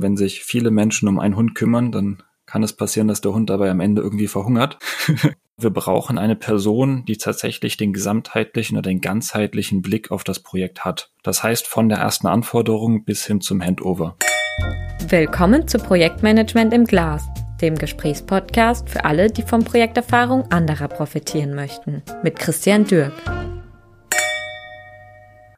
[0.00, 3.50] Wenn sich viele Menschen um einen Hund kümmern, dann kann es passieren, dass der Hund
[3.50, 4.78] dabei am Ende irgendwie verhungert.
[5.56, 10.84] Wir brauchen eine Person, die tatsächlich den gesamtheitlichen oder den ganzheitlichen Blick auf das Projekt
[10.84, 11.10] hat.
[11.24, 14.16] Das heißt von der ersten Anforderung bis hin zum Handover.
[15.08, 17.26] Willkommen zu Projektmanagement im Glas,
[17.60, 22.04] dem Gesprächspodcast für alle, die von Projekterfahrung anderer profitieren möchten.
[22.22, 23.14] Mit Christian Dürk.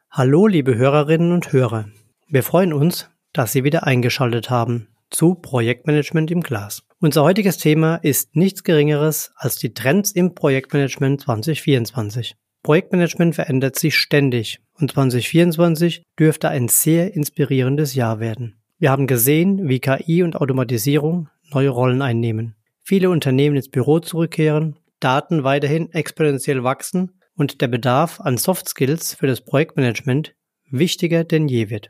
[0.09, 1.85] Hallo, liebe Hörerinnen und Hörer.
[2.27, 6.83] Wir freuen uns, dass Sie wieder eingeschaltet haben zu Projektmanagement im Glas.
[6.99, 12.35] Unser heutiges Thema ist nichts Geringeres als die Trends im Projektmanagement 2024.
[12.63, 18.55] Projektmanagement verändert sich ständig und 2024 dürfte ein sehr inspirierendes Jahr werden.
[18.77, 22.55] Wir haben gesehen, wie KI und Automatisierung neue Rollen einnehmen.
[22.83, 29.15] Viele Unternehmen ins Büro zurückkehren, Daten weiterhin exponentiell wachsen und der Bedarf an Soft Skills
[29.15, 30.35] für das Projektmanagement
[30.69, 31.89] wichtiger denn je wird.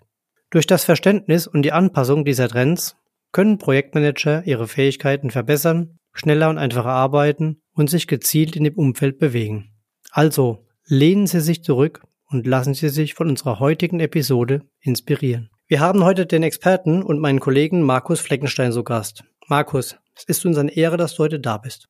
[0.52, 2.98] Durch das Verständnis und die Anpassung dieser Trends
[3.32, 9.18] können Projektmanager ihre Fähigkeiten verbessern, schneller und einfacher arbeiten und sich gezielt in dem Umfeld
[9.18, 9.72] bewegen.
[10.12, 15.50] Also lehnen Sie sich zurück und lassen Sie sich von unserer heutigen Episode inspirieren.
[15.68, 19.24] Wir haben heute den Experten und meinen Kollegen Markus Fleckenstein zu Gast.
[19.48, 21.88] Markus, es ist uns eine Ehre, dass du heute da bist.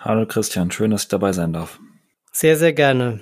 [0.00, 1.78] Hallo Christian, schön, dass ich dabei sein darf.
[2.32, 3.20] Sehr, sehr gerne.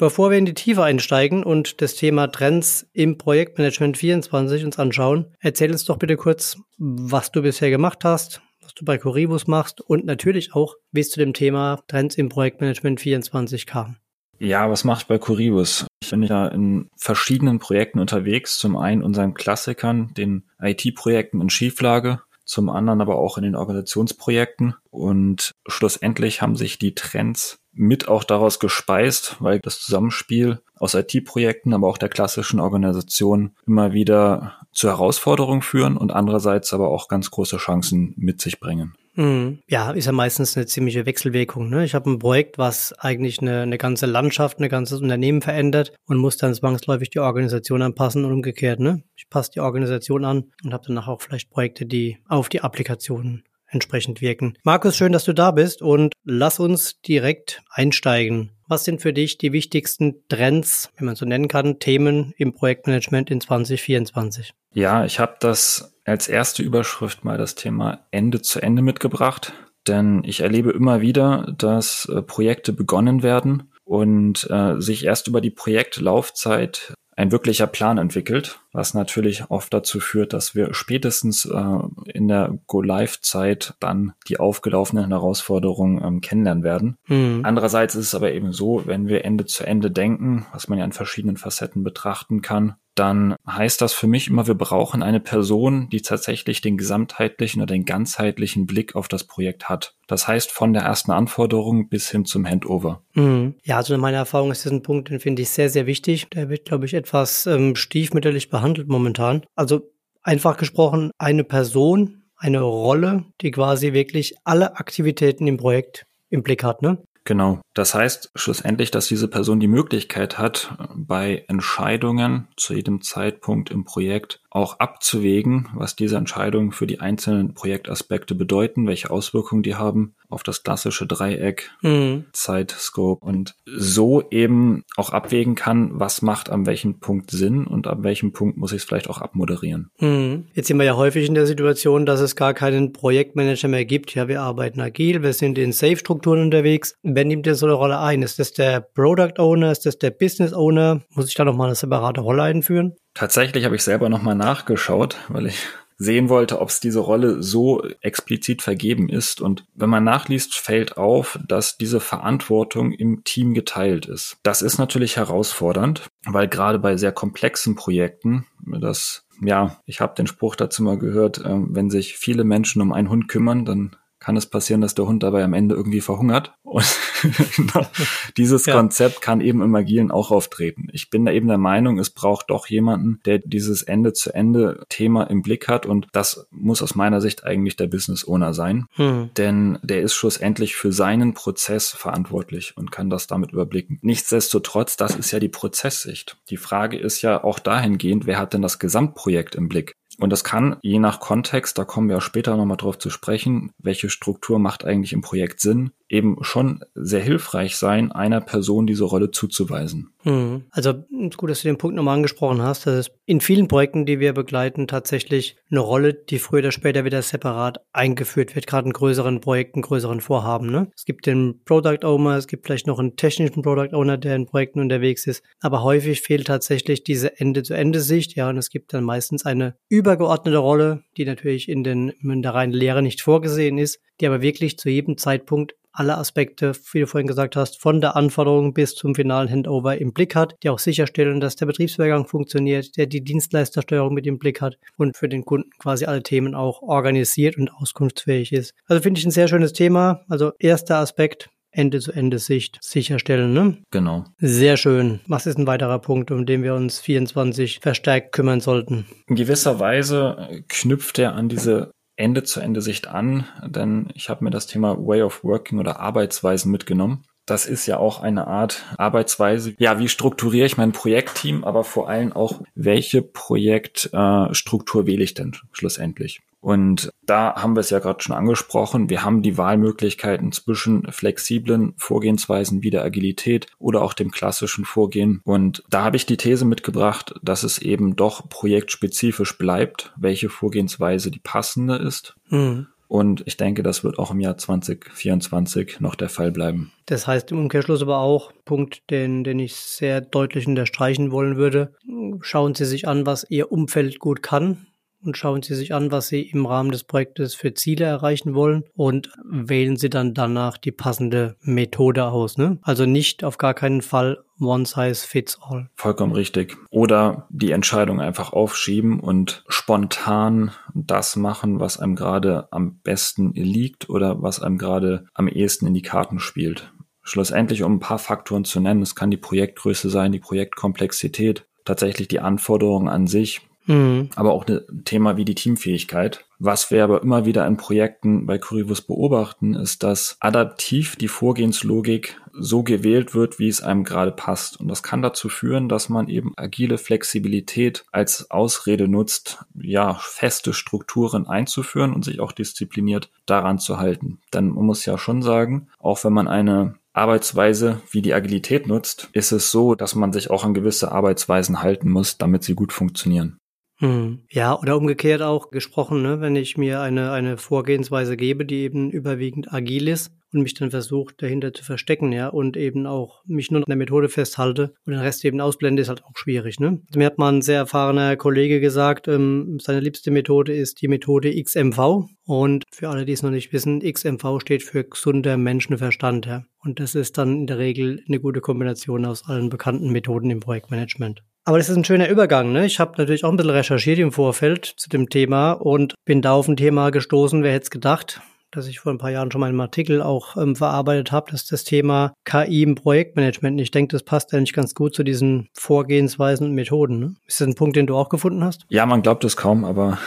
[0.00, 5.26] Bevor wir in die Tiefe einsteigen und das Thema Trends im Projektmanagement 24 uns anschauen,
[5.40, 9.82] erzähl uns doch bitte kurz, was du bisher gemacht hast, was du bei Coribus machst
[9.82, 13.98] und natürlich auch, wie es zu dem Thema Trends im Projektmanagement 24 kam.
[14.38, 15.86] Ja, was mache ich bei Coribus?
[16.02, 18.56] Ich bin ja in verschiedenen Projekten unterwegs.
[18.56, 24.74] Zum einen unseren Klassikern, den IT-Projekten in Schieflage, zum anderen aber auch in den Organisationsprojekten.
[24.90, 31.72] Und schlussendlich haben sich die Trends mit auch daraus gespeist, weil das Zusammenspiel aus IT-Projekten,
[31.72, 37.30] aber auch der klassischen Organisation immer wieder zu Herausforderungen führen und andererseits aber auch ganz
[37.30, 38.94] große Chancen mit sich bringen.
[39.20, 39.58] Mhm.
[39.68, 41.68] Ja, ist ja meistens eine ziemliche Wechselwirkung.
[41.68, 41.84] Ne?
[41.84, 46.16] Ich habe ein Projekt, was eigentlich eine, eine ganze Landschaft, ein ganzes Unternehmen verändert und
[46.16, 48.80] muss dann zwangsläufig die Organisation anpassen und umgekehrt.
[48.80, 49.02] Ne?
[49.16, 53.44] Ich passe die Organisation an und habe danach auch vielleicht Projekte, die auf die Applikationen
[53.66, 54.54] entsprechend wirken.
[54.64, 58.52] Markus, schön, dass du da bist und lass uns direkt einsteigen.
[58.70, 63.28] Was sind für dich die wichtigsten Trends, wenn man so nennen kann, Themen im Projektmanagement
[63.28, 64.54] in 2024?
[64.72, 69.52] Ja, ich habe das als erste Überschrift mal das Thema Ende zu Ende mitgebracht,
[69.88, 75.40] denn ich erlebe immer wieder, dass äh, Projekte begonnen werden und äh, sich erst über
[75.40, 81.78] die Projektlaufzeit ein wirklicher Plan entwickelt, was natürlich oft dazu führt, dass wir spätestens äh,
[82.14, 86.96] in der Go-Live-Zeit dann die aufgelaufenen Herausforderungen ähm, kennenlernen werden.
[87.08, 87.42] Mhm.
[87.44, 90.84] Andererseits ist es aber eben so, wenn wir Ende zu Ende denken, was man ja
[90.86, 95.88] in verschiedenen Facetten betrachten kann, dann heißt das für mich immer, wir brauchen eine Person,
[95.90, 99.94] die tatsächlich den gesamtheitlichen oder den ganzheitlichen Blick auf das Projekt hat.
[100.06, 103.02] Das heißt von der ersten Anforderung bis hin zum Handover.
[103.14, 103.54] Mhm.
[103.62, 106.28] Ja, also in meiner Erfahrung ist das ein Punkt, den finde ich sehr, sehr wichtig.
[106.30, 109.44] Der wird, glaube ich, etwas ähm, stiefmütterlich behandelt momentan.
[109.54, 109.90] Also
[110.22, 116.64] einfach gesprochen, eine Person, eine Rolle, die quasi wirklich alle Aktivitäten im Projekt im Blick
[116.64, 116.98] hat, ne?
[117.24, 117.60] Genau.
[117.80, 123.86] Das heißt schlussendlich, dass diese Person die Möglichkeit hat, bei Entscheidungen zu jedem Zeitpunkt im
[123.86, 130.14] Projekt auch abzuwägen, was diese Entscheidungen für die einzelnen Projektaspekte bedeuten, welche Auswirkungen die haben
[130.28, 132.24] auf das klassische Dreieck, mhm.
[132.32, 137.86] Zeit, Scope und so eben auch abwägen kann, was macht an welchem Punkt Sinn und
[137.86, 139.90] ab welchem Punkt muss ich es vielleicht auch abmoderieren.
[140.00, 140.48] Mhm.
[140.52, 144.14] Jetzt sind wir ja häufig in der Situation, dass es gar keinen Projektmanager mehr gibt.
[144.14, 146.94] Ja, wir arbeiten agil, wir sind in Safe-Strukturen unterwegs.
[147.02, 148.22] Wer nimmt denn so eine Rolle ein?
[148.22, 149.72] Ist das der Product Owner?
[149.72, 151.00] Ist das der Business Owner?
[151.10, 152.96] Muss ich da nochmal eine separate Rolle einführen?
[153.14, 155.66] Tatsächlich habe ich selber nochmal nachgeschaut, weil ich
[155.96, 159.42] sehen wollte, ob es diese Rolle so explizit vergeben ist.
[159.42, 164.38] Und wenn man nachliest, fällt auf, dass diese Verantwortung im Team geteilt ist.
[164.42, 168.46] Das ist natürlich herausfordernd, weil gerade bei sehr komplexen Projekten
[168.80, 172.92] das ja, ich habe den Spruch dazu mal gehört, äh, wenn sich viele Menschen um
[172.92, 176.52] einen Hund kümmern, dann kann es passieren, dass der Hund dabei am Ende irgendwie verhungert.
[176.62, 176.84] Und
[178.36, 178.74] dieses ja.
[178.74, 180.88] Konzept kann eben im Agilen auch auftreten.
[180.92, 185.68] Ich bin da eben der Meinung, es braucht doch jemanden, der dieses Ende-zu-Ende-Thema im Blick
[185.68, 185.86] hat.
[185.86, 188.86] Und das muss aus meiner Sicht eigentlich der Business Owner sein.
[188.92, 189.30] Hm.
[189.36, 193.98] Denn der ist schlussendlich für seinen Prozess verantwortlich und kann das damit überblicken.
[194.02, 196.36] Nichtsdestotrotz, das ist ja die Prozesssicht.
[196.50, 199.96] Die Frage ist ja auch dahingehend, wer hat denn das Gesamtprojekt im Blick?
[200.18, 203.72] Und das kann je nach Kontext, da kommen wir auch später nochmal drauf zu sprechen,
[203.78, 209.04] welche Struktur macht eigentlich im Projekt Sinn, eben schon sehr hilfreich sein, einer Person diese
[209.04, 210.12] Rolle zuzuweisen.
[210.24, 210.64] Mhm.
[210.70, 210.94] Also
[211.36, 214.32] gut, dass du den Punkt nochmal angesprochen hast, dass es in vielen Projekten, die wir
[214.32, 219.40] begleiten, tatsächlich eine Rolle, die früher oder später wieder separat eingeführt wird, gerade in größeren
[219.40, 220.70] Projekten, größeren Vorhaben.
[220.70, 220.90] Ne?
[220.96, 224.46] Es gibt den Product Owner, es gibt vielleicht noch einen technischen Product Owner, der in
[224.46, 229.46] Projekten unterwegs ist, aber häufig fehlt tatsächlich diese Ende-zu-Ende-Sicht, ja, und es gibt dann meistens
[229.46, 234.26] eine übergeordnete Rolle, die natürlich in, den, in der reinen Lehre nicht vorgesehen ist, die
[234.26, 238.74] aber wirklich zu jedem Zeitpunkt alle Aspekte, wie du vorhin gesagt hast, von der Anforderung
[238.74, 243.06] bis zum finalen Handover im Blick hat, die auch sicherstellen, dass der Betriebsübergang funktioniert, der
[243.06, 247.56] die Dienstleistersteuerung mit im Blick hat und für den Kunden quasi alle Themen auch organisiert
[247.56, 248.74] und auskunftsfähig ist.
[248.86, 250.24] Also finde ich ein sehr schönes Thema.
[250.28, 253.52] Also erster Aspekt, Ende-zu-Ende-Sicht sicherstellen.
[253.52, 253.78] Ne?
[253.90, 254.24] Genau.
[254.38, 255.20] Sehr schön.
[255.26, 259.06] Was ist ein weiterer Punkt, um den wir uns 24 verstärkt kümmern sollten?
[259.26, 264.96] In gewisser Weise knüpft er an diese Ende-zu-Ende-Sicht an, denn ich habe mir das Thema
[264.98, 267.24] Way of Working oder Arbeitsweisen mitgenommen.
[267.46, 269.74] Das ist ja auch eine Art Arbeitsweise.
[269.78, 275.34] Ja, wie strukturiere ich mein Projektteam, aber vor allem auch, welche Projektstruktur äh, wähle ich
[275.34, 276.42] denn schlussendlich?
[276.60, 279.08] Und da haben wir es ja gerade schon angesprochen.
[279.08, 285.40] Wir haben die Wahlmöglichkeiten zwischen flexiblen Vorgehensweisen wie der Agilität oder auch dem klassischen Vorgehen.
[285.44, 291.30] Und da habe ich die These mitgebracht, dass es eben doch projektspezifisch bleibt, welche Vorgehensweise
[291.30, 292.36] die passende ist.
[292.48, 292.88] Mhm.
[293.08, 296.92] Und ich denke, das wird auch im Jahr 2024 noch der Fall bleiben.
[297.06, 301.92] Das heißt im Umkehrschluss aber auch, Punkt, den, den ich sehr deutlich unterstreichen wollen würde,
[302.40, 304.86] schauen Sie sich an, was Ihr Umfeld gut kann
[305.24, 308.84] und schauen Sie sich an, was Sie im Rahmen des Projektes für Ziele erreichen wollen
[308.94, 312.58] und wählen Sie dann danach die passende Methode aus.
[312.58, 312.78] Ne?
[312.82, 315.88] Also nicht auf gar keinen Fall One Size Fits All.
[315.94, 316.76] Vollkommen richtig.
[316.90, 324.10] Oder die Entscheidung einfach aufschieben und spontan das machen, was einem gerade am besten liegt
[324.10, 326.92] oder was einem gerade am ehesten in die Karten spielt.
[327.22, 332.28] Schlussendlich, um ein paar Faktoren zu nennen, es kann die Projektgröße sein, die Projektkomplexität, tatsächlich
[332.28, 334.30] die Anforderungen an sich, Mhm.
[334.36, 336.44] Aber auch ein Thema wie die Teamfähigkeit.
[336.58, 342.38] Was wir aber immer wieder in Projekten bei Currywurst beobachten, ist, dass adaptiv die Vorgehenslogik
[342.52, 344.78] so gewählt wird, wie es einem gerade passt.
[344.78, 350.74] Und das kann dazu führen, dass man eben agile Flexibilität als Ausrede nutzt, ja, feste
[350.74, 354.38] Strukturen einzuführen und sich auch diszipliniert daran zu halten.
[354.52, 359.28] Denn man muss ja schon sagen, auch wenn man eine Arbeitsweise wie die Agilität nutzt,
[359.32, 362.92] ist es so, dass man sich auch an gewisse Arbeitsweisen halten muss, damit sie gut
[362.92, 363.59] funktionieren.
[364.00, 364.40] Hm.
[364.50, 369.10] Ja, oder umgekehrt auch gesprochen, ne, wenn ich mir eine, eine Vorgehensweise gebe, die eben
[369.10, 373.70] überwiegend agil ist und mich dann versucht, dahinter zu verstecken, ja, und eben auch mich
[373.70, 377.02] nur an der Methode festhalte und den Rest eben ausblende, ist halt auch schwierig, ne.
[377.08, 381.08] Also mir hat mal ein sehr erfahrener Kollege gesagt, ähm, seine liebste Methode ist die
[381.08, 386.46] Methode XMV und für alle, die es noch nicht wissen, XMV steht für gesunder Menschenverstand,
[386.46, 386.64] ja.
[386.82, 390.60] Und das ist dann in der Regel eine gute Kombination aus allen bekannten Methoden im
[390.60, 391.42] Projektmanagement.
[391.64, 392.72] Aber das ist ein schöner Übergang.
[392.72, 392.86] Ne?
[392.86, 396.52] Ich habe natürlich auch ein bisschen recherchiert im Vorfeld zu dem Thema und bin da
[396.52, 398.40] auf ein Thema gestoßen, wer hätte es gedacht,
[398.70, 401.66] dass ich vor ein paar Jahren schon mal einen Artikel auch ähm, verarbeitet habe, dass
[401.66, 403.80] das Thema KI im Projektmanagement.
[403.80, 407.18] Ich denke, das passt eigentlich ganz gut zu diesen Vorgehensweisen und Methoden.
[407.18, 407.34] Ne?
[407.46, 408.86] Ist das ein Punkt, den du auch gefunden hast?
[408.88, 410.18] Ja, man glaubt es kaum, aber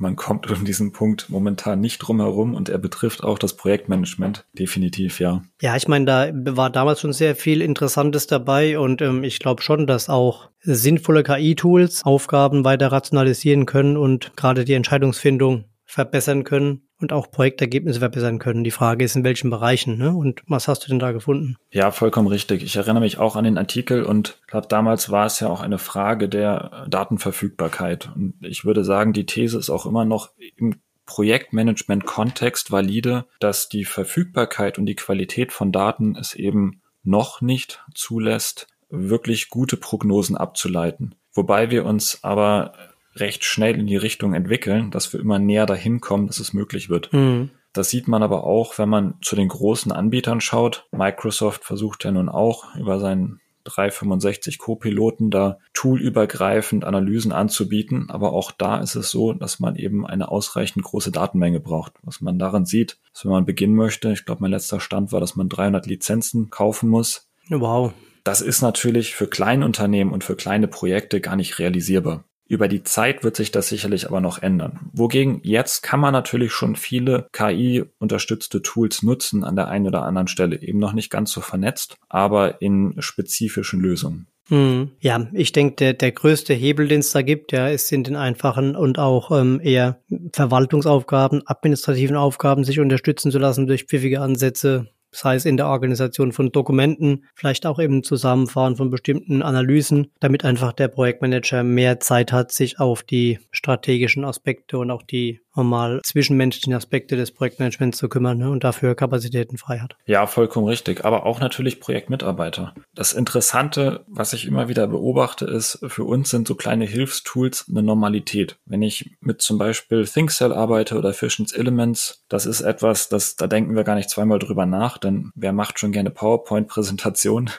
[0.00, 4.46] man kommt um diesen Punkt momentan nicht drum herum und er betrifft auch das Projektmanagement.
[4.52, 5.42] Definitiv, ja.
[5.60, 9.62] Ja, ich meine, da war damals schon sehr viel Interessantes dabei und ähm, ich glaube
[9.62, 16.82] schon, dass auch sinnvolle KI-Tools Aufgaben weiter rationalisieren können und gerade die Entscheidungsfindung verbessern können
[17.00, 18.64] und auch Projektergebnisse verbessern können.
[18.64, 20.12] Die Frage ist, in welchen Bereichen, ne?
[20.12, 21.56] Und was hast du denn da gefunden?
[21.70, 22.62] Ja, vollkommen richtig.
[22.62, 25.78] Ich erinnere mich auch an den Artikel und glaube, damals war es ja auch eine
[25.78, 28.10] Frage der Datenverfügbarkeit.
[28.14, 30.76] Und ich würde sagen, die These ist auch immer noch im
[31.06, 38.68] Projektmanagement-Kontext valide, dass die Verfügbarkeit und die Qualität von Daten es eben noch nicht zulässt,
[38.90, 41.14] wirklich gute Prognosen abzuleiten.
[41.32, 42.72] Wobei wir uns aber
[43.14, 46.88] recht schnell in die Richtung entwickeln, dass wir immer näher dahin kommen, dass es möglich
[46.88, 47.12] wird.
[47.12, 47.50] Mhm.
[47.72, 50.88] Das sieht man aber auch, wenn man zu den großen Anbietern schaut.
[50.90, 58.10] Microsoft versucht ja nun auch über seinen 365 Co-Piloten da toolübergreifend Analysen anzubieten.
[58.10, 61.92] Aber auch da ist es so, dass man eben eine ausreichend große Datenmenge braucht.
[62.02, 65.20] Was man daran sieht, dass wenn man beginnen möchte, ich glaube, mein letzter Stand war,
[65.20, 67.28] dass man 300 Lizenzen kaufen muss.
[67.48, 67.92] Wow.
[68.24, 72.24] Das ist natürlich für Kleinunternehmen und für kleine Projekte gar nicht realisierbar.
[72.50, 74.80] Über die Zeit wird sich das sicherlich aber noch ändern.
[74.92, 80.26] Wogegen jetzt kann man natürlich schon viele KI-unterstützte Tools nutzen an der einen oder anderen
[80.26, 80.60] Stelle.
[80.60, 84.26] Eben noch nicht ganz so vernetzt, aber in spezifischen Lösungen.
[84.48, 84.90] Hm.
[84.98, 88.16] Ja, ich denke, der, der größte Hebel, den es da gibt, ja, ist in den
[88.16, 90.00] einfachen und auch ähm, eher
[90.32, 96.32] Verwaltungsaufgaben, administrativen Aufgaben sich unterstützen zu lassen durch pfiffige Ansätze, sei es in der Organisation
[96.32, 102.32] von Dokumenten, vielleicht auch im Zusammenfahren von bestimmten Analysen, damit einfach der Projektmanager mehr Zeit
[102.32, 108.08] hat, sich auf die strategischen Aspekte und auch die normal zwischenmenschlichen Aspekte des Projektmanagements zu
[108.08, 109.96] kümmern ne, und dafür Kapazitäten frei hat.
[110.06, 111.04] Ja, vollkommen richtig.
[111.04, 112.74] Aber auch natürlich Projektmitarbeiter.
[112.94, 117.82] Das Interessante, was ich immer wieder beobachte, ist, für uns sind so kleine Hilfstools eine
[117.82, 118.58] Normalität.
[118.64, 123.46] Wenn ich mit zum Beispiel ThinkCell arbeite oder Efficiency Elements, das ist etwas, das, da
[123.46, 127.50] denken wir gar nicht zweimal drüber nach, denn wer macht schon gerne PowerPoint-Präsentationen?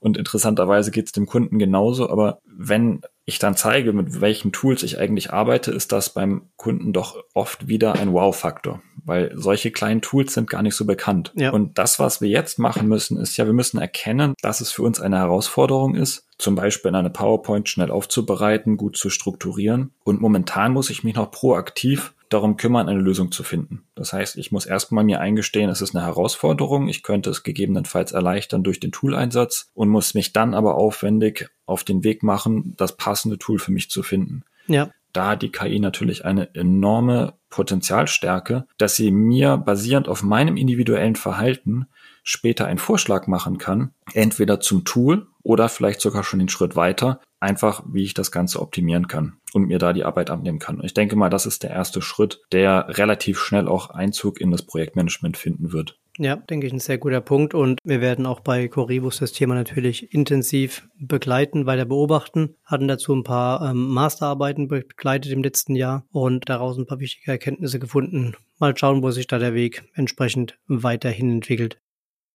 [0.00, 2.10] Und interessanterweise geht es dem Kunden genauso.
[2.10, 6.92] Aber wenn ich dann zeige, mit welchen Tools ich eigentlich arbeite, ist das beim Kunden
[6.92, 11.32] doch oft wieder ein Wow-Faktor, weil solche kleinen Tools sind gar nicht so bekannt.
[11.36, 11.50] Ja.
[11.50, 14.82] Und das, was wir jetzt machen müssen, ist ja, wir müssen erkennen, dass es für
[14.82, 19.92] uns eine Herausforderung ist, zum Beispiel in eine PowerPoint schnell aufzubereiten, gut zu strukturieren.
[20.04, 23.84] Und momentan muss ich mich noch proaktiv darum kümmern, eine Lösung zu finden.
[23.94, 26.88] Das heißt, ich muss erstmal mir eingestehen, es ist eine Herausforderung.
[26.88, 31.84] Ich könnte es gegebenenfalls erleichtern durch den Tooleinsatz und muss mich dann aber aufwendig auf
[31.84, 34.44] den Weg machen, das passende Tool für mich zu finden.
[34.66, 34.90] Ja.
[35.12, 41.14] Da hat die KI natürlich eine enorme Potenzialstärke, dass sie mir basierend auf meinem individuellen
[41.14, 41.86] Verhalten
[42.24, 47.20] später einen Vorschlag machen kann, entweder zum Tool oder vielleicht sogar schon den Schritt weiter,
[47.44, 50.78] einfach wie ich das Ganze optimieren kann und mir da die Arbeit abnehmen kann.
[50.78, 54.50] Und ich denke mal, das ist der erste Schritt, der relativ schnell auch Einzug in
[54.50, 55.98] das Projektmanagement finden wird.
[56.16, 57.54] Ja, denke ich, ein sehr guter Punkt.
[57.54, 62.54] Und wir werden auch bei Coribus das Thema natürlich intensiv begleiten, weiter beobachten.
[62.64, 67.32] Hatten dazu ein paar ähm, Masterarbeiten begleitet im letzten Jahr und daraus ein paar wichtige
[67.32, 68.34] Erkenntnisse gefunden.
[68.58, 71.80] Mal schauen, wo sich da der Weg entsprechend weiterhin entwickelt.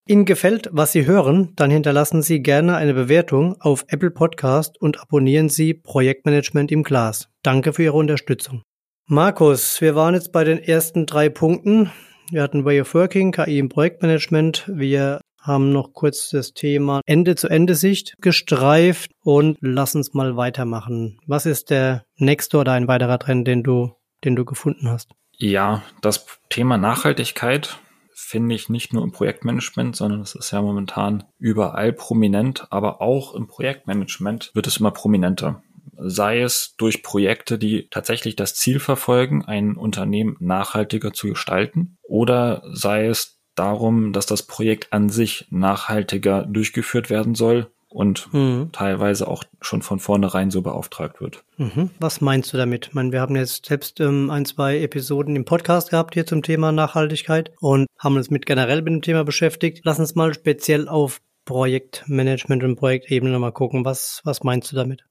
[0.09, 4.99] Ihnen gefällt, was Sie hören, dann hinterlassen Sie gerne eine Bewertung auf Apple Podcast und
[4.99, 7.29] abonnieren Sie Projektmanagement im Glas.
[7.43, 8.63] Danke für Ihre Unterstützung.
[9.05, 11.91] Markus, wir waren jetzt bei den ersten drei Punkten.
[12.31, 14.71] Wir hatten Way of Working, KI im Projektmanagement.
[14.73, 21.19] Wir haben noch kurz das Thema Ende-zu-Ende-Sicht gestreift und lass uns mal weitermachen.
[21.27, 25.11] Was ist der nächste oder ein weiterer Trend, den du, den du gefunden hast?
[25.37, 27.79] Ja, das Thema Nachhaltigkeit
[28.19, 33.33] finde ich nicht nur im Projektmanagement, sondern es ist ja momentan überall prominent, aber auch
[33.33, 35.63] im Projektmanagement wird es immer prominenter.
[35.97, 42.63] Sei es durch Projekte, die tatsächlich das Ziel verfolgen, ein Unternehmen nachhaltiger zu gestalten, oder
[42.71, 48.69] sei es darum, dass das Projekt an sich nachhaltiger durchgeführt werden soll und mhm.
[48.71, 51.43] teilweise auch schon von vornherein so beauftragt wird.
[51.57, 51.89] Mhm.
[51.99, 52.87] Was meinst du damit?
[52.87, 56.43] Ich meine, wir haben jetzt selbst ähm, ein, zwei Episoden im Podcast gehabt hier zum
[56.43, 59.81] Thema Nachhaltigkeit und haben uns mit generell mit dem Thema beschäftigt.
[59.83, 63.83] Lass uns mal speziell auf Projektmanagement und Projektebene nochmal gucken.
[63.83, 65.03] Was, was meinst du damit?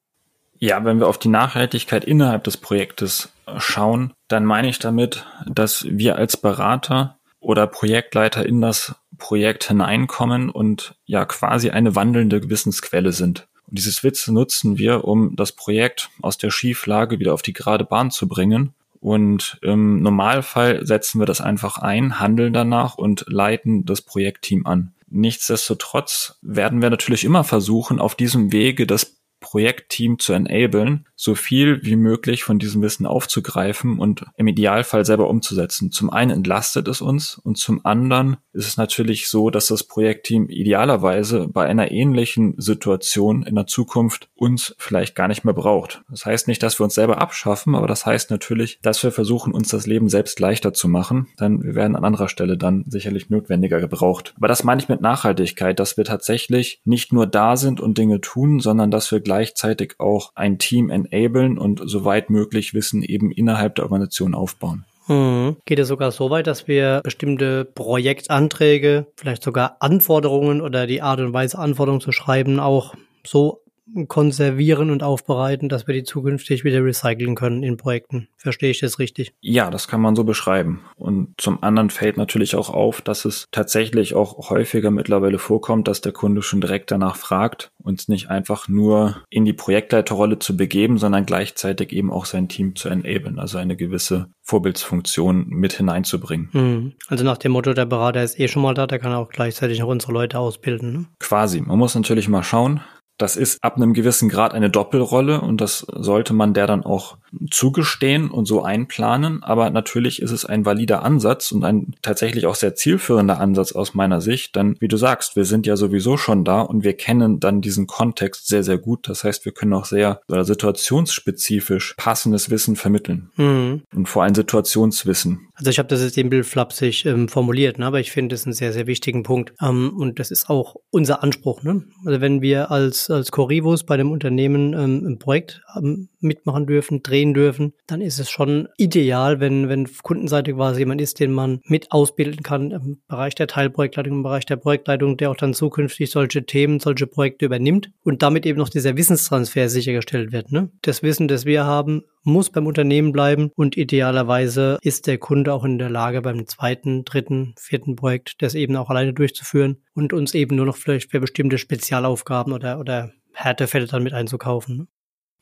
[0.60, 5.86] Ja, wenn wir auf die Nachhaltigkeit innerhalb des Projektes schauen, dann meine ich damit, dass
[5.88, 13.12] wir als Berater oder Projektleiter in das Projekt hineinkommen und ja quasi eine wandelnde Gewissensquelle
[13.12, 13.48] sind.
[13.66, 17.84] Und dieses Witz nutzen wir, um das Projekt aus der Schieflage wieder auf die gerade
[17.84, 18.74] Bahn zu bringen.
[19.00, 24.92] Und im Normalfall setzen wir das einfach ein, handeln danach und leiten das Projektteam an.
[25.10, 31.80] Nichtsdestotrotz werden wir natürlich immer versuchen, auf diesem Wege das Projektteam zu enablen, so viel
[31.82, 35.90] wie möglich von diesem Wissen aufzugreifen und im Idealfall selber umzusetzen.
[35.90, 40.48] Zum einen entlastet es uns und zum anderen ist es natürlich so, dass das Projektteam
[40.48, 46.02] idealerweise bei einer ähnlichen Situation in der Zukunft uns vielleicht gar nicht mehr braucht.
[46.08, 49.52] Das heißt nicht, dass wir uns selber abschaffen, aber das heißt natürlich, dass wir versuchen,
[49.52, 53.28] uns das Leben selbst leichter zu machen, denn wir werden an anderer Stelle dann sicherlich
[53.28, 54.34] notwendiger gebraucht.
[54.36, 58.20] Aber das meine ich mit Nachhaltigkeit, dass wir tatsächlich nicht nur da sind und Dinge
[58.20, 63.74] tun, sondern dass wir gleichzeitig auch ein Team enablen und soweit möglich Wissen eben innerhalb
[63.74, 64.84] der Organisation aufbauen.
[65.08, 65.56] Mhm.
[65.64, 71.20] Geht es sogar so weit, dass wir bestimmte Projektanträge, vielleicht sogar Anforderungen oder die Art
[71.20, 72.94] und Weise, Anforderungen zu schreiben, auch
[73.26, 73.62] so
[74.06, 78.28] konservieren und aufbereiten, dass wir die zukünftig wieder recyceln können in Projekten.
[78.36, 79.32] Verstehe ich das richtig?
[79.40, 80.80] Ja, das kann man so beschreiben.
[80.96, 86.00] Und zum anderen fällt natürlich auch auf, dass es tatsächlich auch häufiger mittlerweile vorkommt, dass
[86.00, 90.98] der Kunde schon direkt danach fragt, uns nicht einfach nur in die Projektleiterrolle zu begeben,
[90.98, 96.48] sondern gleichzeitig eben auch sein Team zu enablen, also eine gewisse Vorbildsfunktion mit hineinzubringen.
[96.52, 96.92] Mhm.
[97.08, 99.80] Also nach dem Motto, der Berater ist eh schon mal da, der kann auch gleichzeitig
[99.80, 100.92] noch unsere Leute ausbilden.
[100.92, 101.06] Ne?
[101.18, 101.60] Quasi.
[101.60, 102.80] Man muss natürlich mal schauen,
[103.18, 107.18] Das ist ab einem gewissen Grad eine Doppelrolle und das sollte man der dann auch
[107.50, 109.42] zugestehen und so einplanen.
[109.42, 113.94] Aber natürlich ist es ein valider Ansatz und ein tatsächlich auch sehr zielführender Ansatz aus
[113.94, 114.56] meiner Sicht.
[114.56, 117.86] Denn wie du sagst, wir sind ja sowieso schon da und wir kennen dann diesen
[117.86, 119.08] Kontext sehr, sehr gut.
[119.08, 123.30] Das heißt, wir können auch sehr oder situationsspezifisch passendes Wissen vermitteln.
[123.36, 123.82] Mhm.
[123.94, 125.48] Und vor allem Situationswissen.
[125.54, 127.86] Also ich habe das jetzt eben flapsig ähm, formuliert, ne?
[127.86, 129.52] aber ich finde das einen sehr, sehr wichtigen Punkt.
[129.60, 131.62] Ähm, und das ist auch unser Anspruch.
[131.62, 131.84] Ne?
[132.06, 137.02] Also wenn wir als, als Corivus bei dem Unternehmen ähm, ein Projekt ähm, mitmachen dürfen,
[137.02, 141.60] drehen dürfen, dann ist es schon ideal, wenn, wenn Kundenseite quasi jemand ist, den man
[141.64, 146.10] mit ausbilden kann im Bereich der Teilprojektleitung, im Bereich der Projektleitung, der auch dann zukünftig
[146.10, 150.52] solche Themen, solche Projekte übernimmt und damit eben noch dieser Wissenstransfer sichergestellt wird.
[150.52, 150.70] Ne?
[150.82, 155.64] Das Wissen, das wir haben, muss beim Unternehmen bleiben und idealerweise ist der Kunde auch
[155.64, 160.34] in der Lage, beim zweiten, dritten, vierten Projekt das eben auch alleine durchzuführen und uns
[160.34, 164.88] eben nur noch vielleicht für bestimmte Spezialaufgaben oder, oder Härtefälle dann mit einzukaufen.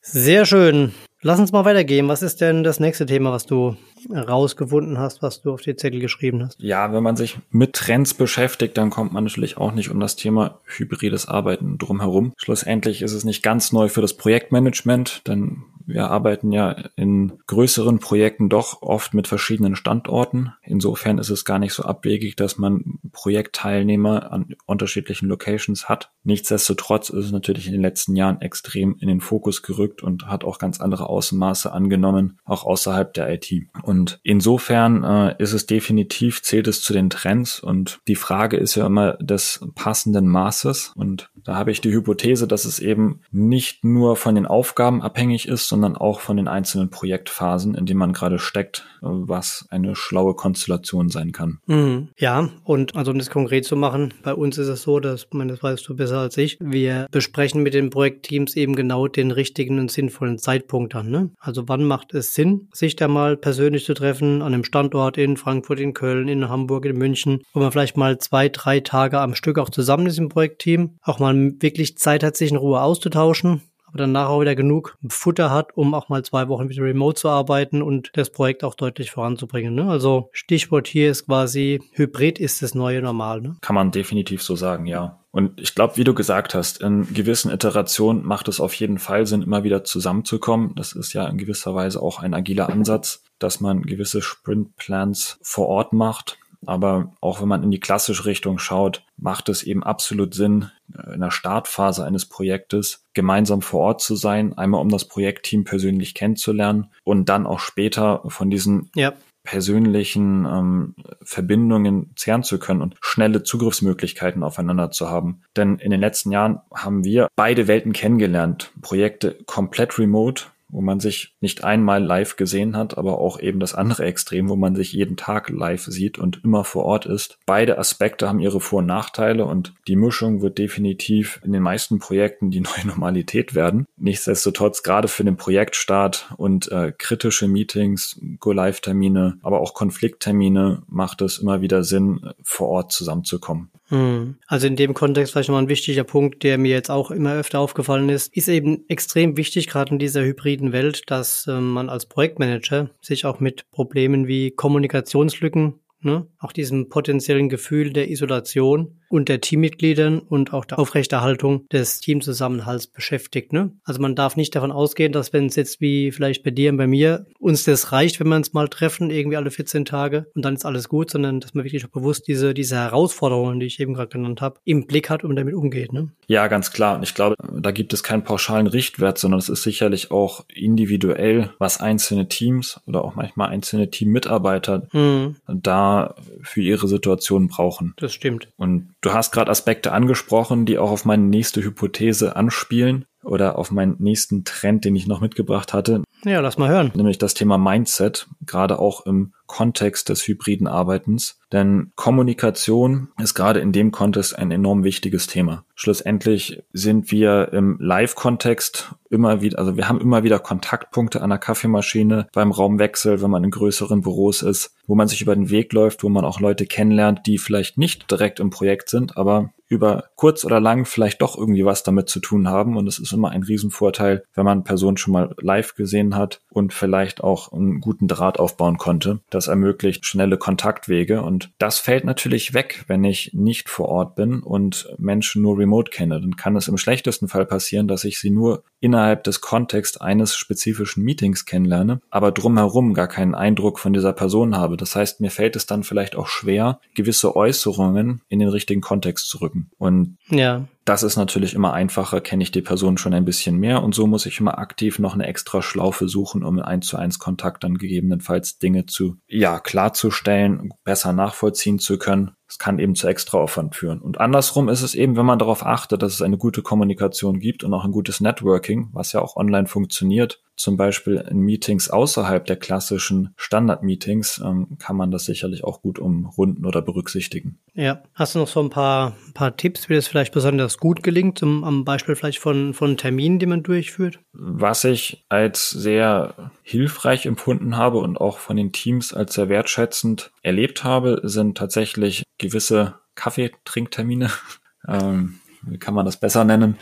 [0.03, 0.95] Sehr schön.
[1.27, 2.07] Lass uns mal weitergehen.
[2.07, 3.75] Was ist denn das nächste Thema, was du
[4.09, 6.63] rausgefunden hast, was du auf die Zettel geschrieben hast?
[6.63, 10.15] Ja, wenn man sich mit Trends beschäftigt, dann kommt man natürlich auch nicht um das
[10.15, 12.33] Thema hybrides Arbeiten drumherum.
[12.37, 18.01] Schlussendlich ist es nicht ganz neu für das Projektmanagement, denn wir arbeiten ja in größeren
[18.01, 20.53] Projekten doch oft mit verschiedenen Standorten.
[20.63, 26.11] Insofern ist es gar nicht so abwegig, dass man Projektteilnehmer an unterschiedlichen Locations hat.
[26.25, 30.43] Nichtsdestotrotz ist es natürlich in den letzten Jahren extrem in den Fokus gerückt und hat
[30.43, 33.51] auch ganz andere Ausmaße angenommen, auch außerhalb der IT.
[33.83, 38.75] Und insofern äh, ist es definitiv, zählt es zu den Trends und die Frage ist
[38.75, 40.93] ja immer des passenden Maßes.
[40.95, 45.49] Und da habe ich die Hypothese, dass es eben nicht nur von den Aufgaben abhängig
[45.49, 50.35] ist, sondern auch von den einzelnen Projektphasen, in denen man gerade steckt, was eine schlaue
[50.35, 51.61] Konstellation sein kann.
[51.67, 52.09] Mhm.
[52.19, 55.49] Ja, und also um das konkret zu machen, bei uns ist es so, dass, man
[55.49, 59.79] das weißt du besser als ich, wir besprechen mit den Projektteams eben genau den richtigen
[59.79, 61.06] und sinnvollen Zeitpunkt dann.
[61.11, 61.31] Ne?
[61.39, 65.37] Also wann macht es Sinn, sich da mal persönlich zu treffen, an einem Standort in
[65.37, 69.35] Frankfurt, in Köln, in Hamburg, in München, wo man vielleicht mal zwei, drei Tage am
[69.35, 73.63] Stück auch zusammen ist im Projektteam, auch mal wirklich Zeit hat, sich in Ruhe auszutauschen
[73.87, 77.29] aber danach auch wieder genug Futter hat, um auch mal zwei Wochen wieder remote zu
[77.29, 79.75] arbeiten und das Projekt auch deutlich voranzubringen.
[79.75, 79.89] Ne?
[79.89, 83.41] Also Stichwort hier ist quasi, Hybrid ist das neue Normal.
[83.41, 83.57] Ne?
[83.61, 85.19] Kann man definitiv so sagen, ja.
[85.31, 89.27] Und ich glaube, wie du gesagt hast, in gewissen Iterationen macht es auf jeden Fall
[89.27, 90.75] Sinn, immer wieder zusammenzukommen.
[90.77, 95.69] Das ist ja in gewisser Weise auch ein agiler Ansatz, dass man gewisse Sprint-Plans vor
[95.69, 96.39] Ort macht.
[96.67, 101.15] Aber auch wenn man in die klassische Richtung schaut, macht es eben absolut Sinn, äh,
[101.15, 106.15] in der Startphase eines Projektes gemeinsam vor Ort zu sein, einmal um das Projektteam persönlich
[106.15, 109.13] kennenzulernen und dann auch später von diesen ja.
[109.45, 115.43] persönlichen ähm, Verbindungen zehren zu können und schnelle Zugriffsmöglichkeiten aufeinander zu haben.
[115.57, 118.73] Denn in den letzten Jahren haben wir beide Welten kennengelernt.
[118.83, 123.75] Projekte komplett remote, wo man sich nicht einmal live gesehen hat, aber auch eben das
[123.75, 127.39] andere Extrem, wo man sich jeden Tag live sieht und immer vor Ort ist.
[127.47, 131.99] Beide Aspekte haben ihre Vor- und Nachteile und die Mischung wird definitiv in den meisten
[131.99, 133.87] Projekten die neue Normalität werden.
[133.97, 141.39] Nichtsdestotrotz gerade für den Projektstart und äh, kritische Meetings, Go-Live-Termine, aber auch Konflikttermine macht es
[141.39, 143.71] immer wieder Sinn, vor Ort zusammenzukommen.
[143.89, 144.37] Hm.
[144.47, 147.61] Also in dem Kontext vielleicht nochmal ein wichtiger Punkt, der mir jetzt auch immer öfter
[147.61, 152.07] aufgefallen ist, ist eben extrem wichtig, gerade in dieser hybriden Welt, dass äh, man als
[152.07, 159.29] Projektmanager sich auch mit Problemen wie Kommunikationslücken, ne, auch diesem potenziellen Gefühl der Isolation und
[159.29, 163.53] der Teammitgliedern und auch der Aufrechterhaltung des Teamzusammenhalts beschäftigt.
[163.53, 163.73] Ne?
[163.85, 166.77] Also man darf nicht davon ausgehen, dass wenn es jetzt wie vielleicht bei dir und
[166.77, 170.45] bei mir uns das reicht, wenn wir uns mal treffen, irgendwie alle 14 Tage und
[170.45, 173.81] dann ist alles gut, sondern dass man wirklich auch bewusst diese, diese Herausforderungen, die ich
[173.81, 175.93] eben gerade genannt habe, im Blick hat und damit umgeht.
[175.93, 176.11] Ne?
[176.27, 176.97] Ja, ganz klar.
[176.97, 181.51] Und ich glaube, da gibt es keinen pauschalen Richtwert, sondern es ist sicherlich auch individuell,
[181.59, 185.37] was einzelne Teams oder auch manchmal einzelne Teammitarbeiter mhm.
[185.47, 185.96] da
[186.43, 187.95] für ihre Situation brauchen.
[187.99, 188.49] Das stimmt.
[188.57, 193.71] Und Du hast gerade Aspekte angesprochen, die auch auf meine nächste Hypothese anspielen oder auf
[193.71, 196.03] meinen nächsten Trend, den ich noch mitgebracht hatte.
[196.27, 196.91] Ja, lass mal hören.
[196.97, 201.39] Nämlich das Thema Mindset, gerade auch im Kontext des hybriden Arbeitens.
[201.53, 205.65] Denn Kommunikation ist gerade in dem Kontext ein enorm wichtiges Thema.
[205.77, 211.39] Schlussendlich sind wir im Live-Kontext immer wieder, also wir haben immer wieder Kontaktpunkte an der
[211.39, 215.73] Kaffeemaschine, beim Raumwechsel, wenn man in größeren Büros ist, wo man sich über den Weg
[215.73, 220.05] läuft, wo man auch Leute kennenlernt, die vielleicht nicht direkt im Projekt sind, aber über
[220.15, 222.77] kurz oder lang vielleicht doch irgendwie was damit zu tun haben.
[222.77, 226.73] Und es ist immer ein Riesenvorteil, wenn man Personen schon mal live gesehen hat und
[226.73, 229.21] vielleicht auch einen guten Draht aufbauen konnte.
[229.29, 234.41] Das ermöglicht schnelle Kontaktwege und das fällt natürlich weg, wenn ich nicht vor Ort bin
[234.41, 236.19] und Menschen nur remote kenne.
[236.19, 240.35] Dann kann es im schlechtesten Fall passieren, dass ich sie nur innerhalb des Kontexts eines
[240.35, 244.79] spezifischen Meetings kennenlerne, aber drumherum gar keinen Eindruck von dieser Person habe.
[244.79, 249.29] Das heißt, mir fällt es dann vielleicht auch schwer, gewisse Äußerungen in den richtigen Kontext
[249.29, 249.71] zu rücken.
[249.77, 250.65] Und ja.
[250.87, 254.07] Das ist natürlich immer einfacher, kenne ich die Person schon ein bisschen mehr und so
[254.07, 257.65] muss ich immer aktiv noch eine extra Schlaufe suchen, um in 1 zu 1 Kontakt
[257.65, 262.36] dann gegebenenfalls Dinge zu, ja, klarzustellen, besser nachvollziehen zu können.
[262.49, 264.01] Es kann eben zu Extraaufwand führen.
[264.01, 267.65] Und andersrum ist es eben, wenn man darauf achtet, dass es eine gute Kommunikation gibt
[267.65, 272.45] und auch ein gutes Networking, was ja auch online funktioniert, zum Beispiel in Meetings außerhalb
[272.47, 277.59] der klassischen Standard-Meetings, ähm, kann man das sicherlich auch gut umrunden oder berücksichtigen.
[277.75, 281.39] Ja, hast du noch so ein paar, paar Tipps, wie das vielleicht besonders gut gelingt,
[281.39, 284.19] zum, am Beispiel vielleicht von, von Terminen, die man durchführt?
[284.33, 290.33] Was ich als sehr hilfreich empfunden habe und auch von den Teams als sehr wertschätzend
[290.43, 294.31] erlebt habe, sind tatsächlich gewisse Kaffeetrinktermine.
[294.89, 296.77] ähm, wie kann man das besser nennen?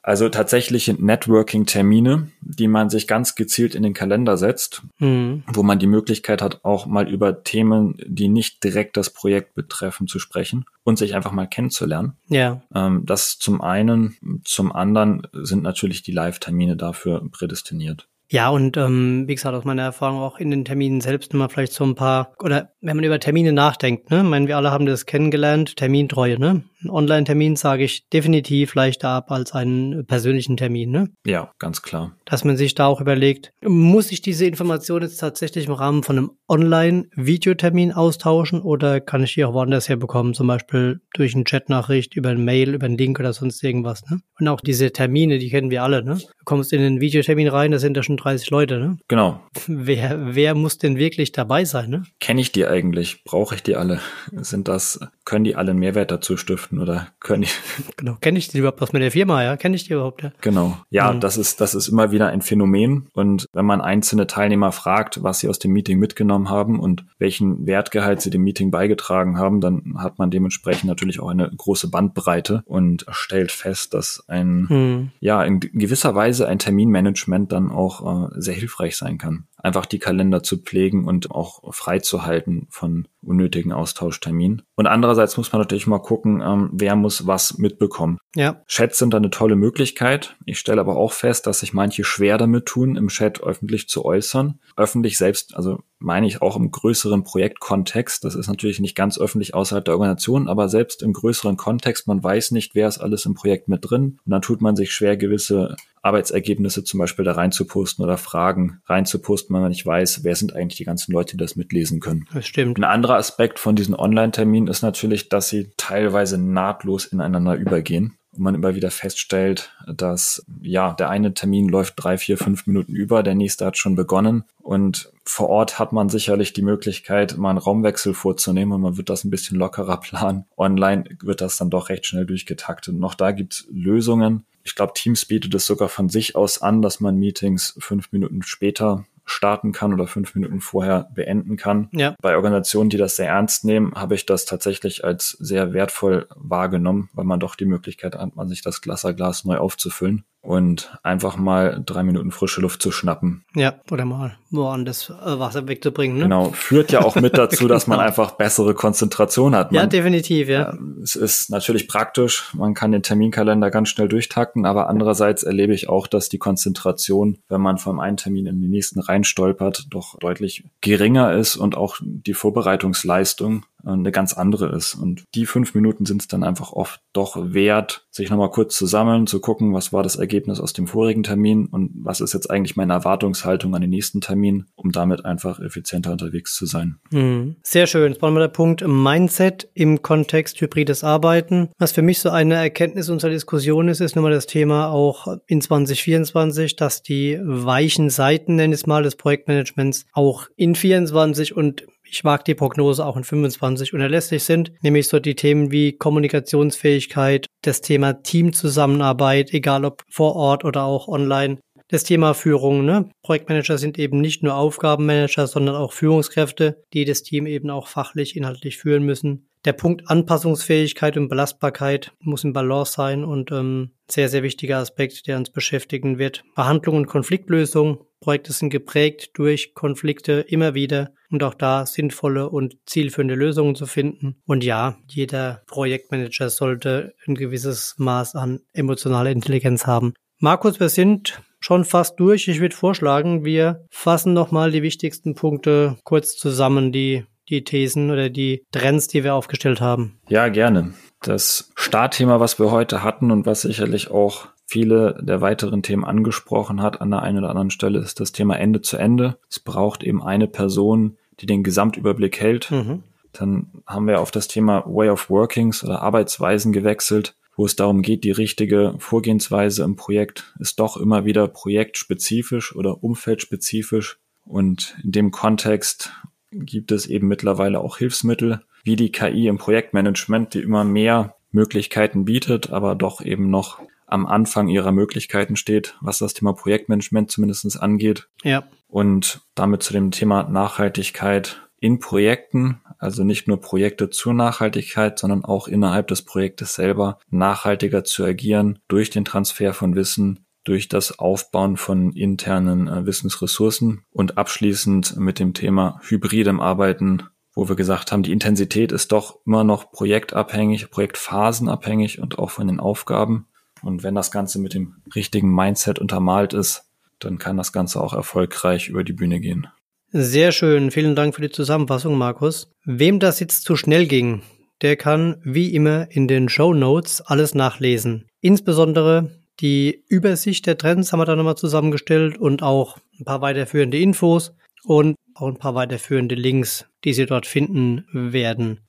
[0.00, 5.42] Also tatsächliche Networking-Termine, die man sich ganz gezielt in den Kalender setzt, mhm.
[5.52, 10.06] wo man die Möglichkeit hat, auch mal über Themen, die nicht direkt das Projekt betreffen,
[10.06, 12.12] zu sprechen und sich einfach mal kennenzulernen.
[12.28, 12.62] Ja.
[12.72, 14.42] Ähm, das zum einen.
[14.44, 18.06] Zum anderen sind natürlich die Live-Termine dafür prädestiniert.
[18.30, 21.72] Ja, und ähm, wie gesagt, aus meiner Erfahrung auch in den Terminen selbst immer vielleicht
[21.72, 24.86] so ein paar, oder wenn man über Termine nachdenkt, ne, ich meine, wir alle haben
[24.86, 26.64] das kennengelernt, Termintreue, ne?
[26.82, 31.08] Ein Online-Termin sage ich definitiv leichter ab als einen persönlichen Termin, ne?
[31.24, 32.16] Ja, ganz klar.
[32.26, 36.18] Dass man sich da auch überlegt, muss ich diese Information jetzt tatsächlich im Rahmen von
[36.18, 42.16] einem Online-Videotermin austauschen oder kann ich die auch woanders herbekommen, zum Beispiel durch eine Chatnachricht,
[42.16, 44.18] über ein Mail, über einen Link oder sonst irgendwas, ne?
[44.38, 46.16] Und auch diese Termine, die kennen wir alle, ne?
[46.16, 48.98] Du kommst in einen Videotermin rein, da sind da schon 30 Leute, ne?
[49.08, 49.40] Genau.
[49.66, 52.02] Wer, wer muss denn wirklich dabei sein, ne?
[52.20, 53.22] Kenne ich die eigentlich?
[53.24, 54.00] Brauche ich die alle?
[54.32, 57.48] Sind das, können die alle einen Mehrwert dazu stiften oder können die?
[57.96, 59.56] Genau, kenne ich die überhaupt aus meiner Firma, ja?
[59.56, 60.32] Kenne ich die überhaupt, ja?
[60.40, 60.78] Genau.
[60.90, 61.20] Ja, mhm.
[61.20, 63.08] das ist, das ist immer wieder ein Phänomen.
[63.12, 67.66] Und wenn man einzelne Teilnehmer fragt, was sie aus dem Meeting mitgenommen haben und welchen
[67.66, 72.62] Wertgehalt sie dem Meeting beigetragen haben, dann hat man dementsprechend natürlich auch eine große Bandbreite
[72.66, 75.10] und stellt fest, dass ein, mhm.
[75.20, 78.03] ja, in gewisser Weise ein Terminmanagement dann auch
[78.36, 84.62] sehr hilfreich sein kann einfach die Kalender zu pflegen und auch freizuhalten von unnötigen Austauschterminen.
[84.74, 88.18] Und andererseits muss man natürlich mal gucken, ähm, wer muss was mitbekommen.
[88.34, 88.62] Ja.
[88.66, 90.36] Chats sind da eine tolle Möglichkeit.
[90.44, 94.04] Ich stelle aber auch fest, dass sich manche schwer damit tun, im Chat öffentlich zu
[94.04, 94.58] äußern.
[94.76, 98.24] Öffentlich selbst, also meine ich auch im größeren Projektkontext.
[98.24, 102.22] Das ist natürlich nicht ganz öffentlich außerhalb der Organisation, aber selbst im größeren Kontext, man
[102.22, 104.18] weiß nicht, wer ist alles im Projekt mit drin.
[104.24, 109.53] Und dann tut man sich schwer, gewisse Arbeitsergebnisse zum Beispiel da reinzuposten oder Fragen reinzuposten,
[109.62, 112.26] man nicht weiß, wer sind eigentlich die ganzen Leute, die das mitlesen können.
[112.32, 112.78] Das stimmt.
[112.78, 118.42] Ein anderer Aspekt von diesen Online-Terminen ist natürlich, dass sie teilweise nahtlos ineinander übergehen und
[118.42, 123.22] man immer wieder feststellt, dass ja, der eine Termin läuft drei, vier, fünf Minuten über,
[123.22, 127.58] der nächste hat schon begonnen und vor Ort hat man sicherlich die Möglichkeit, mal einen
[127.58, 130.44] Raumwechsel vorzunehmen und man wird das ein bisschen lockerer planen.
[130.56, 132.94] Online wird das dann doch recht schnell durchgetaktet.
[132.94, 134.44] Und auch da gibt es Lösungen.
[134.62, 138.42] Ich glaube, Teams bietet es sogar von sich aus an, dass man Meetings fünf Minuten
[138.42, 141.88] später starten kann oder fünf Minuten vorher beenden kann.
[141.92, 142.14] Ja.
[142.20, 147.08] Bei Organisationen, die das sehr ernst nehmen, habe ich das tatsächlich als sehr wertvoll wahrgenommen,
[147.12, 151.82] weil man doch die Möglichkeit hat, man sich das Glasserglas neu aufzufüllen und einfach mal
[151.84, 153.44] drei Minuten frische Luft zu schnappen.
[153.54, 156.18] Ja, oder mal woanders äh, Wasser wegzubringen.
[156.18, 156.24] Ne?
[156.24, 158.06] Genau, führt ja auch mit dazu, dass man genau.
[158.06, 159.72] einfach bessere Konzentration hat.
[159.72, 160.70] Man, ja, definitiv, ja.
[160.70, 165.74] Äh, es ist natürlich praktisch, man kann den Terminkalender ganz schnell durchtakten, aber andererseits erlebe
[165.74, 170.18] ich auch, dass die Konzentration, wenn man vom einen Termin in den nächsten reinstolpert, doch
[170.18, 174.94] deutlich geringer ist und auch die Vorbereitungsleistung eine ganz andere ist.
[174.94, 178.86] Und die fünf Minuten sind es dann einfach oft doch wert, sich nochmal kurz zu
[178.86, 182.50] sammeln, zu gucken, was war das Ergebnis aus dem vorigen Termin und was ist jetzt
[182.50, 186.96] eigentlich meine Erwartungshaltung an den nächsten Termin, um damit einfach effizienter unterwegs zu sein.
[187.10, 187.56] Mhm.
[187.62, 188.12] Sehr schön.
[188.12, 191.70] Jetzt wollen wir der Punkt Mindset im Kontext hybrides Arbeiten.
[191.78, 195.36] Was für mich so eine Erkenntnis unserer Diskussion ist, ist nun mal das Thema auch
[195.46, 201.56] in 2024, dass die weichen Seiten, nenne ich es mal, des Projektmanagements auch in 24
[201.56, 201.84] und
[202.14, 207.46] ich mag die Prognose auch in 25 unerlässlich sind, nämlich so die Themen wie Kommunikationsfähigkeit,
[207.62, 212.84] das Thema Teamzusammenarbeit, egal ob vor Ort oder auch online, das Thema Führung.
[212.84, 213.10] Ne?
[213.22, 218.36] Projektmanager sind eben nicht nur Aufgabenmanager, sondern auch Führungskräfte, die das Team eben auch fachlich,
[218.36, 219.48] inhaltlich führen müssen.
[219.64, 225.26] Der Punkt Anpassungsfähigkeit und Belastbarkeit muss im Balance sein und ähm, sehr, sehr wichtiger Aspekt,
[225.26, 226.44] der uns beschäftigen wird.
[226.54, 232.78] Behandlung und Konfliktlösung Projekte sind geprägt durch Konflikte immer wieder und auch da sinnvolle und
[232.86, 234.36] zielführende Lösungen zu finden.
[234.46, 240.14] Und ja, jeder Projektmanager sollte ein gewisses Maß an emotionaler Intelligenz haben.
[240.38, 242.48] Markus, wir sind schon fast durch.
[242.48, 248.30] Ich würde vorschlagen, wir fassen nochmal die wichtigsten Punkte kurz zusammen, die die Thesen oder
[248.30, 250.18] die Trends, die wir aufgestellt haben.
[250.30, 250.94] Ja, gerne.
[251.20, 256.82] Das Startthema, was wir heute hatten und was sicherlich auch viele der weiteren Themen angesprochen
[256.82, 259.36] hat an der einen oder anderen Stelle, ist das Thema Ende zu Ende.
[259.50, 262.70] Es braucht eben eine Person, die den Gesamtüberblick hält.
[262.70, 263.02] Mhm.
[263.32, 268.02] Dann haben wir auf das Thema Way of Workings oder Arbeitsweisen gewechselt, wo es darum
[268.02, 274.18] geht, die richtige Vorgehensweise im Projekt ist doch immer wieder projektspezifisch oder umfeldspezifisch.
[274.44, 276.12] Und in dem Kontext
[276.50, 282.24] gibt es eben mittlerweile auch Hilfsmittel wie die KI im Projektmanagement, die immer mehr Möglichkeiten
[282.24, 287.80] bietet, aber doch eben noch am Anfang ihrer Möglichkeiten steht, was das Thema Projektmanagement zumindest
[287.80, 288.28] angeht.
[288.42, 288.64] Ja.
[288.88, 295.44] Und damit zu dem Thema Nachhaltigkeit in Projekten, also nicht nur Projekte zur Nachhaltigkeit, sondern
[295.44, 301.18] auch innerhalb des Projektes selber nachhaltiger zu agieren durch den Transfer von Wissen, durch das
[301.18, 308.10] Aufbauen von internen äh, Wissensressourcen und abschließend mit dem Thema hybridem Arbeiten, wo wir gesagt
[308.10, 313.46] haben, die Intensität ist doch immer noch projektabhängig, projektphasenabhängig und auch von den Aufgaben.
[313.84, 316.84] Und wenn das Ganze mit dem richtigen Mindset untermalt ist,
[317.18, 319.66] dann kann das Ganze auch erfolgreich über die Bühne gehen.
[320.10, 320.90] Sehr schön.
[320.90, 322.70] Vielen Dank für die Zusammenfassung, Markus.
[322.84, 324.42] Wem das jetzt zu schnell ging,
[324.80, 328.26] der kann wie immer in den Show Notes alles nachlesen.
[328.40, 333.98] Insbesondere die Übersicht der Trends haben wir da nochmal zusammengestellt und auch ein paar weiterführende
[333.98, 338.80] Infos und auch ein paar weiterführende Links, die Sie dort finden werden.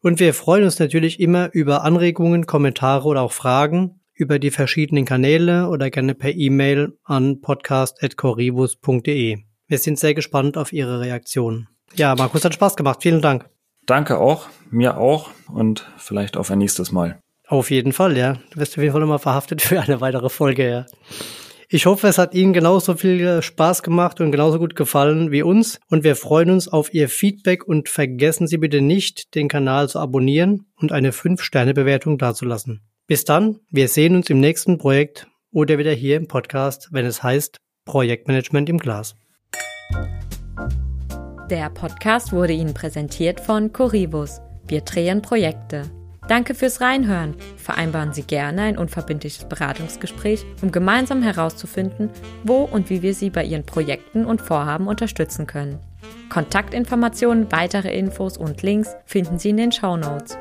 [0.00, 5.04] Und wir freuen uns natürlich immer über Anregungen, Kommentare oder auch Fragen über die verschiedenen
[5.04, 9.38] Kanäle oder gerne per E-Mail an podcast.corribus.de.
[9.66, 11.66] Wir sind sehr gespannt auf Ihre Reaktion.
[11.96, 13.00] Ja, Markus hat Spaß gemacht.
[13.02, 13.50] Vielen Dank.
[13.84, 17.18] Danke auch, mir auch und vielleicht auf ein nächstes Mal.
[17.48, 18.38] Auf jeden Fall, ja.
[18.52, 20.86] Du wirst auf jeden Fall nochmal verhaftet für eine weitere Folge, ja.
[21.68, 25.80] Ich hoffe, es hat Ihnen genauso viel Spaß gemacht und genauso gut gefallen wie uns.
[25.88, 29.98] Und wir freuen uns auf Ihr Feedback und vergessen Sie bitte nicht, den Kanal zu
[29.98, 32.82] abonnieren und eine 5-Sterne-Bewertung dazulassen.
[33.12, 37.22] Bis dann, wir sehen uns im nächsten Projekt oder wieder hier im Podcast, wenn es
[37.22, 39.16] heißt Projektmanagement im Glas.
[41.50, 44.40] Der Podcast wurde Ihnen präsentiert von Corivus.
[44.66, 45.82] Wir drehen Projekte.
[46.26, 47.36] Danke fürs Reinhören.
[47.58, 52.08] Vereinbaren Sie gerne ein unverbindliches Beratungsgespräch, um gemeinsam herauszufinden,
[52.44, 55.80] wo und wie wir Sie bei Ihren Projekten und Vorhaben unterstützen können.
[56.30, 60.38] Kontaktinformationen, weitere Infos und Links finden Sie in den Show Notes.